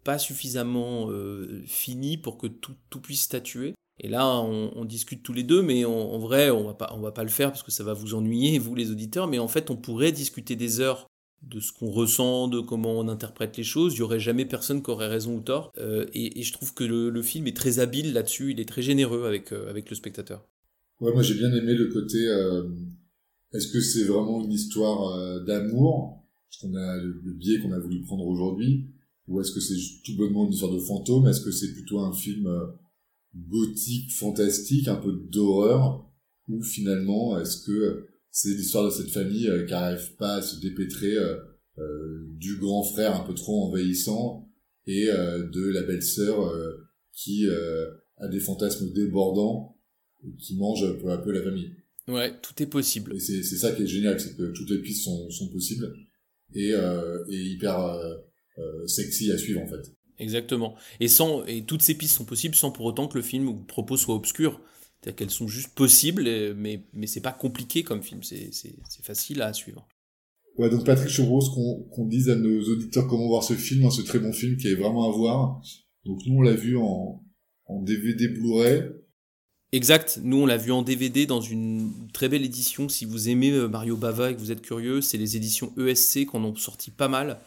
[0.05, 3.75] pas suffisamment euh, finies pour que tout, puisse statuer.
[4.01, 7.01] Et là, on, discute tous les deux, mais en, en vrai, on va pas, on
[7.01, 9.27] va pas le faire parce que ça va vous ennuyer, vous les auditeurs.
[9.27, 11.09] Mais en fait, on pourrait discuter des heures
[11.43, 13.95] de ce qu'on ressent, de comment on interprète les choses.
[13.95, 15.73] Il y aurait jamais personne qui aurait raison ou tort.
[15.79, 18.53] Euh, et, je trouve que le, film est très habile là-dessus.
[18.53, 20.47] Il est très généreux avec, euh, avec le spectateur.
[21.01, 22.27] Ouais, moi j'ai bien aimé le côté.
[22.27, 22.69] euh,
[23.53, 26.25] Est-ce que c'est vraiment une histoire d'amour,
[26.65, 28.87] a le, le biais qu'on a voulu prendre aujourd'hui,
[29.29, 31.29] ou est-ce que c'est tout bonnement une histoire de fantôme?
[31.29, 32.51] Est-ce que c'est plutôt un film
[33.37, 36.05] gothique, fantastique, un peu d'horreur,
[36.49, 40.61] ou finalement est-ce que c'est l'histoire de cette famille euh, qui n'arrive pas à se
[40.61, 41.37] dépêtrer euh,
[41.79, 44.49] euh, du grand frère un peu trop envahissant
[44.87, 46.51] et de la belle-sœur
[47.13, 47.47] qui
[48.17, 49.77] a des fantasmes débordants
[50.25, 51.75] et qui mange peu à peu la famille.
[52.09, 53.15] Ouais, tout est possible.
[53.15, 55.95] Et c'est c'est ça qui est génial, c'est que toutes les pistes sont, sont possibles.
[56.55, 58.15] et, euh, et hyper euh,
[58.59, 59.93] euh, sexy à suivre en fait.
[60.19, 60.75] Exactement.
[61.01, 63.63] Et sans et toutes ces pistes sont possibles sans pour autant que le film vous
[63.63, 64.61] propose soit obscur.
[65.01, 68.23] C'est-à-dire qu'elles sont juste possibles, et- mais mais c'est pas compliqué comme film.
[68.23, 68.51] C'est
[69.03, 69.87] facile à suivre.
[70.57, 73.91] Ouais, donc Patrick, propose qu'on qu'on dise à nos auditeurs comment voir ce film, hein,
[73.91, 75.61] ce très bon film qui est vraiment à voir.
[76.05, 77.23] Donc nous, on l'a vu en,
[77.67, 78.83] en DVD Blu-ray.
[79.71, 80.19] Exact.
[80.25, 82.89] Nous, on l'a vu en DVD dans une très belle édition.
[82.89, 86.25] Si vous aimez euh, Mario Bava et que vous êtes curieux, c'est les éditions ESC
[86.27, 87.39] qu'on ont sorti pas mal.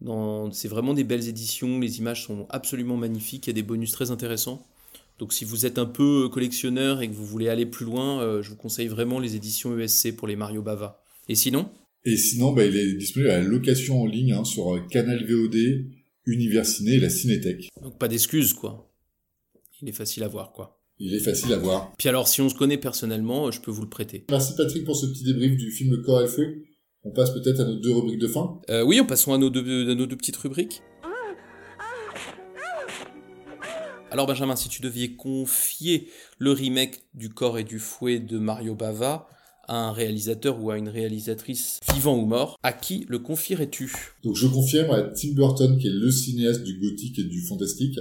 [0.00, 0.50] Dans...
[0.50, 1.78] C'est vraiment des belles éditions.
[1.78, 3.46] Les images sont absolument magnifiques.
[3.46, 4.66] Il y a des bonus très intéressants.
[5.22, 8.42] Donc, si vous êtes un peu collectionneur et que vous voulez aller plus loin, euh,
[8.42, 11.00] je vous conseille vraiment les éditions ESC pour les Mario Bava.
[11.28, 11.70] Et sinon?
[12.04, 15.24] Et sinon, bah, il est disponible à la location en ligne hein, sur euh, Canal
[15.24, 15.84] VOD,
[16.26, 17.68] Univers Ciné et la Cinétech.
[17.80, 18.92] Donc, pas d'excuses, quoi.
[19.80, 20.80] Il est facile à voir, quoi.
[20.98, 21.92] Il est facile à voir.
[21.96, 24.24] Puis alors, si on se connaît personnellement, euh, je peux vous le prêter.
[24.28, 26.64] Merci Patrick pour ce petit débrief du film Le corps et le feu.
[27.04, 28.60] On passe peut-être à nos deux rubriques de fin.
[28.70, 30.82] Euh, oui, à nos deux, à nos deux petites rubriques.
[34.12, 38.74] Alors Benjamin, si tu devais confier le remake du corps et du fouet de Mario
[38.74, 39.26] Bava
[39.66, 43.90] à un réalisateur ou à une réalisatrice vivant ou mort, à qui le confierais-tu?
[44.22, 47.98] Donc je confirme à Tim Burton qui est le cinéaste du gothique et du fantastique.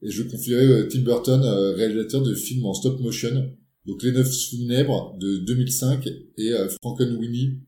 [0.00, 3.52] Et je confierai euh, Tim Burton, euh, réalisateur de films en stop motion.
[3.84, 6.06] Donc Les Neuf Funèbres de 2005
[6.38, 7.60] et euh, Frankenweenie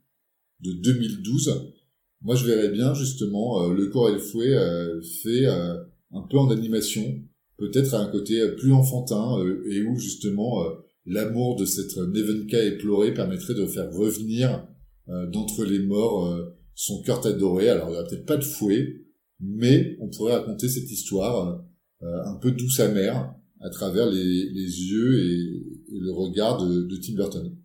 [0.60, 1.74] de 2012.
[2.22, 4.56] Moi je verrais bien justement Le corps et le fouet
[5.22, 7.22] fait un peu en animation,
[7.58, 10.70] peut-être à un côté euh, plus enfantin euh, et où justement euh,
[11.04, 14.66] l'amour de cette Nevenka éplorée permettrait de faire revenir
[15.08, 16.36] d'entre les morts
[16.74, 17.68] son cœur adoré.
[17.68, 19.04] Alors il n'y aura peut-être pas de fouet,
[19.38, 21.64] mais on pourrait raconter cette histoire
[22.00, 27.56] un peu douce amère à travers les, yeux et, le regard de Tim Burton.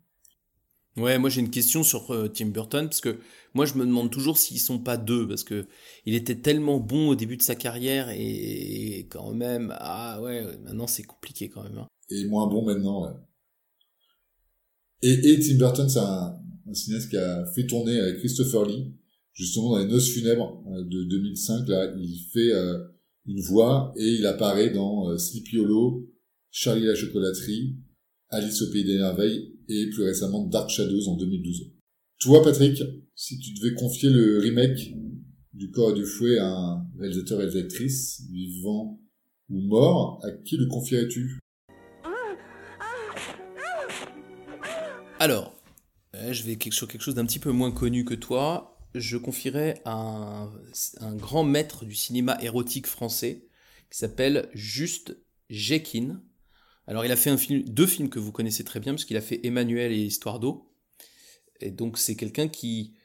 [0.98, 3.18] Ouais, moi j'ai une question sur euh, Tim Burton parce que
[3.54, 5.66] moi je me demande toujours s'ils sont pas deux parce que
[6.06, 10.88] il était tellement bon au début de sa carrière et, quand même ah ouais maintenant
[10.88, 11.78] c'est compliqué quand même.
[11.78, 11.88] hein.
[12.12, 13.14] Et moins bon maintenant, ouais.
[15.02, 16.38] Et, et Tim Burton, c'est un,
[16.74, 18.94] cinéaste qui a fait tourner avec Christopher Lee,
[19.34, 22.80] justement dans les Noces funèbres euh, de 2005, là, il fait euh,
[23.26, 26.08] une voix et il apparaît dans euh, Sleepy Hollow,
[26.50, 27.78] Charlie la chocolaterie,
[28.30, 31.72] Alice au pays des merveilles et plus récemment Dark Shadows en 2012.
[32.20, 32.84] Toi, Patrick,
[33.16, 34.94] si tu devais confier le remake
[35.54, 39.00] du corps et du fouet à un réalisateur réalisatrice, vivant
[39.50, 41.40] ou mort, à qui le confierais-tu?
[45.20, 45.54] Alors,
[46.16, 48.78] euh, je vais sur quelque chose d'un petit peu moins connu que toi.
[48.94, 50.52] Je confierais à un,
[51.00, 53.48] un grand maître du cinéma érotique français
[53.90, 55.18] qui s'appelle Juste
[55.50, 56.22] Jekin.
[56.88, 59.40] Alors, il a fait deux films que vous connaissez très bien, parce qu'il a fait
[59.46, 60.74] Emmanuel et Histoire d'eau.
[61.60, 62.96] Et donc, c'est quelqu'un qui,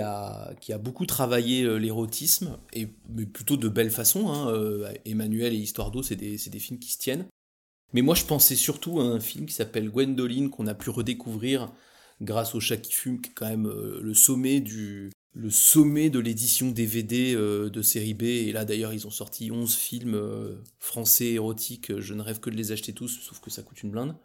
[0.00, 4.28] a, beaucoup travaillé euh, l'érotisme, et mais plutôt de belle façon.
[4.28, 4.48] hein.
[4.50, 7.26] Euh, Emmanuel et Histoire d'eau, c'est des, des films qui se tiennent.
[7.92, 11.72] Mais moi, je pensais surtout à un film qui s'appelle Gwendoline, qu'on a pu redécouvrir
[12.20, 16.08] grâce au Chat qui fume, qui est quand même euh, le sommet du le sommet
[16.08, 18.22] de l'édition DVD euh, de série B.
[18.22, 21.98] Et là, d'ailleurs, ils ont sorti 11 films euh, français érotiques.
[21.98, 24.16] Je ne rêve que de les acheter tous, sauf que ça coûte une blinde.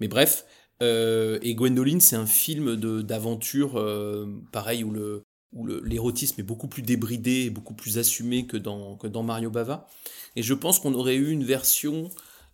[0.00, 0.44] Mais bref,
[0.82, 3.82] euh, et Gwendoline, c'est un film d'aventure,
[4.52, 5.22] pareil, où le
[5.54, 9.48] où l'érotisme est beaucoup plus débridé et beaucoup plus assumé que dans, que dans Mario
[9.48, 9.88] Bava.
[10.36, 12.10] Et je pense qu'on aurait eu une version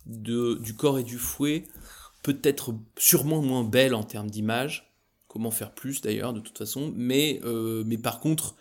[0.07, 1.65] de, du corps et du fouet,
[2.23, 4.94] peut-être sûrement moins belle en termes d'image.
[5.35, 6.93] Comment faire plus d'ailleurs, de toute façon.
[6.95, 8.55] Mais, euh, mais par contre,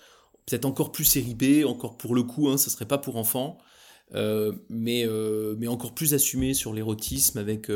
[0.47, 3.59] peut-être encore plus série B, encore pour le coup, hein, ça serait pas pour enfants.
[4.15, 7.71] euh, mais, euh, mais encore plus assumé sur l'érotisme avec,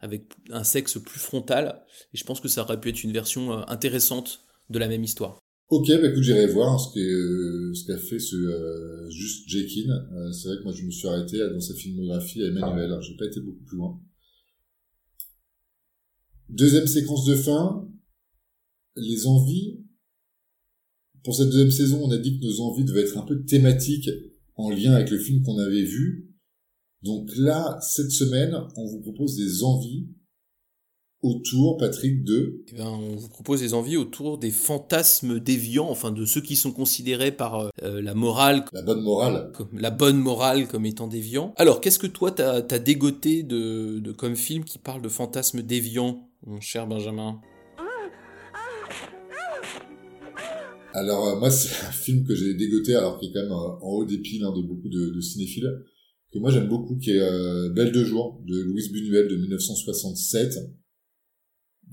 [0.00, 1.84] avec un sexe plus frontal.
[2.14, 5.38] Et je pense que ça aurait pu être une version intéressante de la même histoire.
[5.68, 9.92] Ok, bah écoute, j'irai voir ce qu'a fait ce juste Jekin.
[10.32, 12.96] C'est vrai que moi je me suis arrêté dans sa filmographie à Emmanuel.
[13.02, 14.00] J'ai pas été beaucoup plus loin.
[16.48, 17.86] Deuxième séquence de fin.
[19.00, 19.84] Les envies.
[21.24, 24.10] Pour cette deuxième saison, on a dit que nos envies devaient être un peu thématiques
[24.54, 26.28] en lien avec le film qu'on avait vu.
[27.02, 30.08] Donc là, cette semaine, on vous propose des envies
[31.22, 36.12] autour, Patrick, de Eh ben, on vous propose des envies autour des fantasmes déviants, enfin
[36.12, 39.50] de ceux qui sont considérés par euh, la morale, la bonne morale.
[39.52, 41.54] comme, la bonne morale comme étant déviants.
[41.56, 45.62] Alors, qu'est-ce que toi t'as as dégoté de, de comme film qui parle de fantasmes
[45.62, 47.40] déviants, mon cher Benjamin?
[50.92, 53.84] Alors euh, moi c'est un film que j'ai dégoté alors qui est quand même euh,
[53.84, 55.70] en haut des piles hein, de beaucoup de, cinéphiles
[56.32, 60.58] que moi j'aime beaucoup qui est euh, Belle de jour de Louise Buñuel de 1967.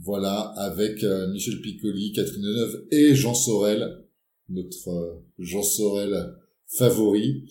[0.02, 4.04] Voilà avec euh, Michel Piccoli, Catherine Deneuve et Jean Sorel
[4.50, 6.36] notre euh, Jean Sorel
[6.68, 7.46] favori.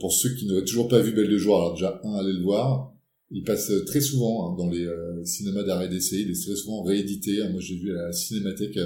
[0.00, 2.42] Pour ceux qui n'auraient toujours pas vu Belle de jour, alors déjà un, allez le
[2.42, 2.92] voir.
[3.30, 4.84] Il passe très souvent hein, dans les
[5.24, 6.22] cinémas d'arrêt d'essai.
[6.22, 7.38] Il est très souvent réédité.
[7.50, 8.80] Moi, j'ai vu à la Cinémathèque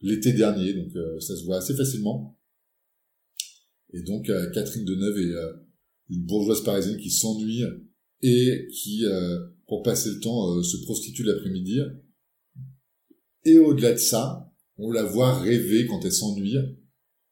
[0.00, 2.38] l'été dernier, donc ça se voit assez facilement.
[3.92, 7.62] Et donc Catherine Deneuve est une bourgeoise parisienne qui s'ennuie
[8.22, 9.04] et qui,
[9.66, 11.80] pour passer le temps, se prostitue l'après-midi.
[13.44, 16.56] Et au-delà de ça, on la voit rêver quand elle s'ennuie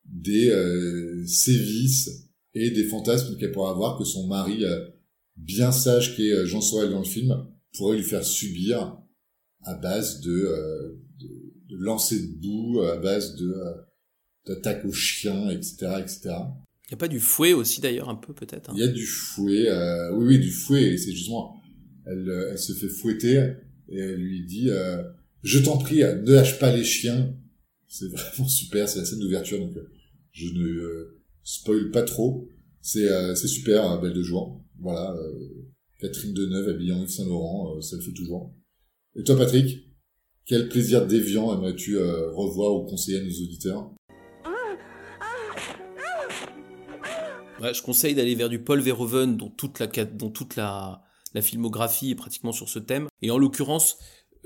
[0.05, 4.89] des euh, sévices et des fantasmes qu'elle pourrait avoir que son mari, euh,
[5.37, 7.47] bien sage qu'est euh, Jean Sorel dans le film,
[7.77, 8.97] pourrait lui faire subir
[9.63, 11.29] à base de, de,
[11.69, 13.55] de lancer de boue, à base de
[14.47, 16.21] d'attaque aux chiens, etc., etc.
[16.25, 18.69] Il n'y a pas du fouet aussi d'ailleurs un peu peut-être.
[18.69, 18.75] Hein?
[18.77, 19.69] Il y a du fouet,
[20.13, 20.99] oui oui du fouet.
[20.99, 21.63] C'est justement,
[22.05, 23.55] elle, elle se fait fouetter
[23.89, 24.71] et elle lui dit
[25.45, 27.37] je t'en prie, ne lâche pas les chiens.
[27.87, 29.93] C'est vraiment super, c'est la scène d'ouverture, donc euh,
[30.33, 32.49] je ne euh, spoil pas trop.
[32.81, 34.61] C'est euh, c'est super, hein, belle de joie.
[34.81, 35.17] Voilà,
[36.01, 38.53] Catherine Deneuve habillée en Yves Saint Laurent, ça le fait toujours.
[39.15, 39.84] Et toi, Patrick,
[40.47, 43.91] quel plaisir déviant aimerais-tu revoir ou conseiller à nos auditeurs?
[47.61, 51.03] Je conseille d'aller vers du Paul Verhoeven, dont toute la dont toute la
[51.35, 53.09] la filmographie est pratiquement sur ce thème.
[53.21, 53.99] Et en l'occurrence,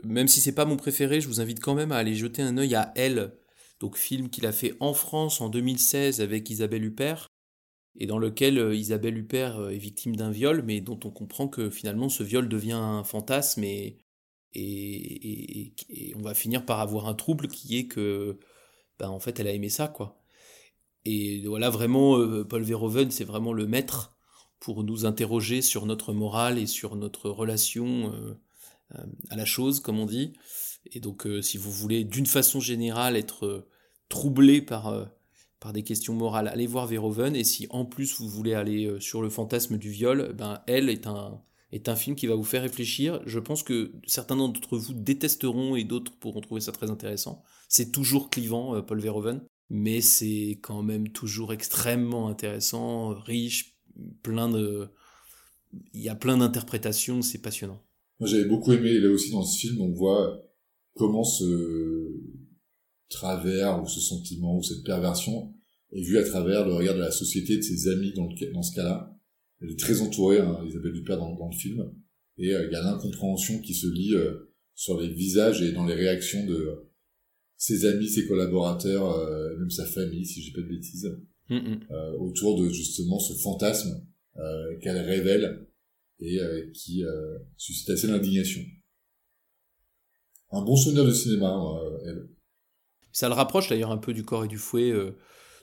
[0.04, 2.56] même si c'est pas mon préféré, je vous invite quand même à aller jeter un
[2.56, 3.32] œil à Elle,
[3.80, 7.28] donc film qu'il a fait en France en 2016 avec Isabelle Huppert,
[7.96, 11.48] et dans lequel euh, Isabelle Huppert euh, est victime d'un viol, mais dont on comprend
[11.48, 13.98] que finalement ce viol devient un fantasme et,
[14.54, 15.74] et,
[16.16, 18.38] on va finir par avoir un trouble qui est que,
[18.98, 20.20] ben, en fait, elle a aimé ça, quoi.
[21.04, 24.16] Et voilà, vraiment, euh, Paul Verhoeven, c'est vraiment le maître
[24.61, 28.12] pour nous interroger sur notre morale et sur notre relation
[28.94, 30.32] euh, à la chose, comme on dit.
[30.87, 33.68] Et donc, euh, si vous voulez, d'une façon générale, être euh,
[34.08, 35.11] troublé par,
[35.61, 37.37] par des questions morales, allez voir Verhoeven.
[37.37, 41.06] Et si en plus vous voulez aller sur le fantasme du viol, ben, Elle est
[41.06, 43.20] un, est un film qui va vous faire réfléchir.
[43.26, 47.42] Je pense que certains d'entre vous détesteront et d'autres pourront trouver ça très intéressant.
[47.68, 53.76] C'est toujours clivant, Paul Verhoeven, mais c'est quand même toujours extrêmement intéressant, riche,
[54.22, 54.88] plein de...
[55.92, 57.83] Il y a plein d'interprétations, c'est passionnant.
[58.20, 60.40] Moi, j'avais beaucoup aimé, là aussi, dans ce film, on voit
[60.94, 62.11] comment ce
[63.11, 65.54] travers, ou ce sentiment, ou cette perversion
[65.92, 68.74] est vu à travers le regard de la société, de ses amis dans, dans ce
[68.74, 69.17] cas-là.
[69.61, 71.92] Elle est très entourée, hein, Isabelle Dupère, dans, dans, le film.
[72.37, 75.85] Et euh, il y a l'incompréhension qui se lit euh, sur les visages et dans
[75.85, 76.85] les réactions de
[77.57, 81.18] ses amis, ses collaborateurs, euh, même sa famille, si j'ai pas de bêtises,
[82.18, 84.07] autour de justement ce fantasme
[84.83, 85.66] qu'elle révèle
[86.21, 88.62] et euh, qui euh, suscite assez l'indignation.
[90.51, 92.29] Un bon souvenir de cinéma, euh, elle.
[93.12, 94.92] Ça le rapproche d'ailleurs un peu du corps et du fouet,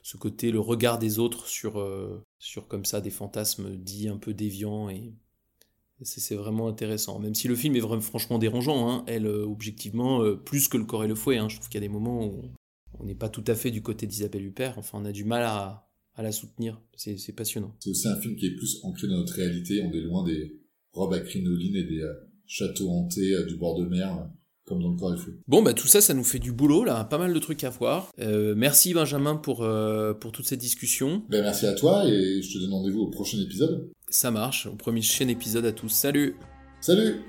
[0.08, 1.84] ce côté, le regard des autres sur,
[2.38, 5.16] sur comme ça des fantasmes dits un peu déviants et
[6.04, 7.18] c'est vraiment intéressant.
[7.18, 11.04] Même si le film est vraiment franchement dérangeant, hein, elle, objectivement, plus que le corps
[11.04, 11.38] et le fouet.
[11.38, 12.44] Hein, je trouve qu'il y a des moments où
[13.00, 14.78] on n'est pas tout à fait du côté d'Isabelle Huppert.
[14.78, 16.82] Enfin, on a du mal à, la soutenir.
[16.96, 17.76] C'est passionnant.
[17.80, 19.82] C'est aussi un film qui est plus ancré dans notre réalité.
[19.82, 20.62] On est loin des
[20.94, 22.14] robes à crinoline et des euh,
[22.46, 24.30] châteaux hantés euh, du bord de mer.
[24.66, 25.40] Euh, comme dans le corps feu.
[25.48, 27.70] Bon, bah tout ça, ça nous fait du boulot, là, pas mal de trucs à
[27.70, 28.12] voir.
[28.18, 29.68] merci Benjamin pour,
[30.20, 31.24] pour toute cette discussion.
[31.30, 33.90] Ben, merci à toi et je te donne rendez-vous au prochain épisode.
[34.10, 35.90] Ça marche, au premier chaîne épisode à tous.
[35.90, 36.36] Salut
[36.82, 37.22] Salut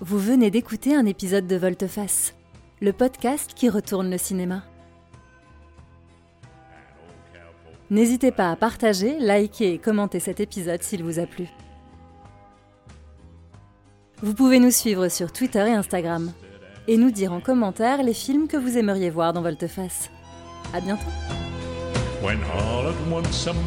[0.00, 2.34] Vous venez d'écouter un épisode de Volteface,
[2.80, 4.64] le podcast qui retourne le cinéma.
[7.90, 11.48] N'hésitez pas à partager, liker et commenter cet épisode s'il vous a plu.
[14.24, 16.32] Vous pouvez nous suivre sur Twitter et Instagram
[16.88, 20.08] et nous dire en commentaire les films que vous aimeriez voir dans Volteface.
[20.72, 21.04] À bientôt.
[22.22, 22.32] A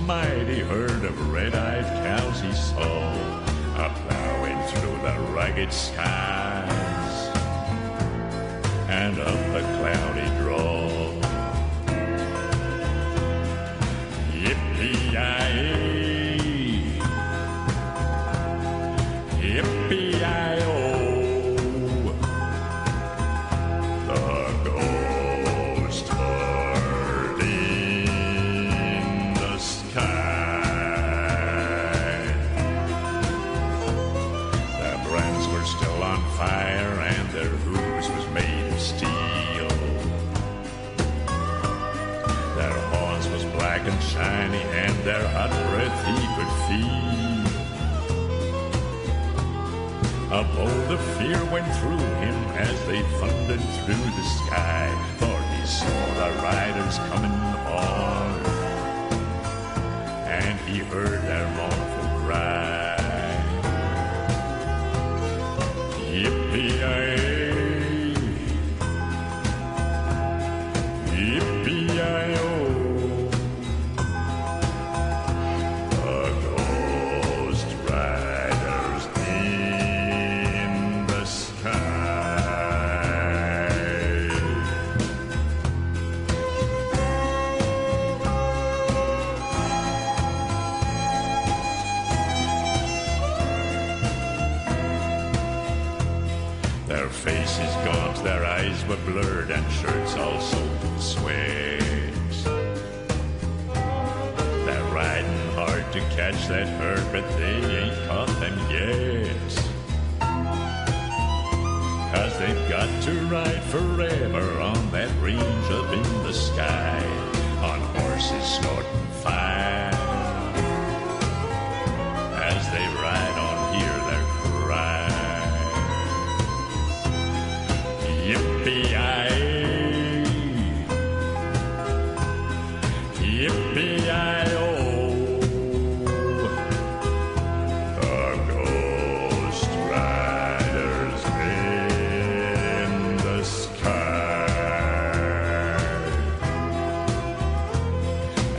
[0.07, 0.63] mighty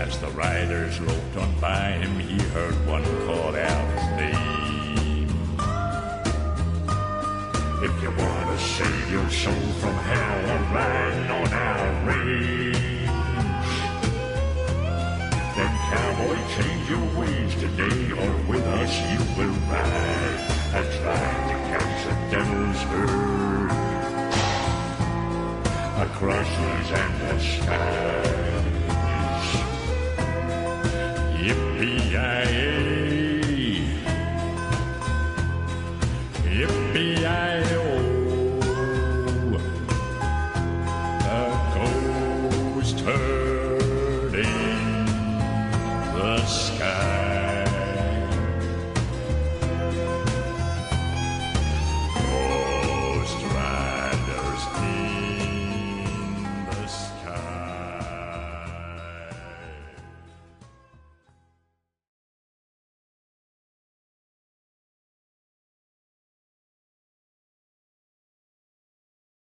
[0.09, 5.29] As the riders loped on by him, he heard one call out his name.
[7.85, 13.05] If you want to save your soul from hell, ride on our range.
[15.55, 20.41] Then, cowboy, change your ways today, or with us you will ride.
[20.73, 23.71] That's right, the catch the devil's herd
[26.01, 28.48] across these endless skies.
[31.49, 32.88] Yippee-yi-yay.